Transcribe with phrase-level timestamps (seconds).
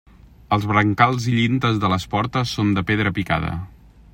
[0.55, 3.53] Els brancals i llindes de les portes són de pedra picada.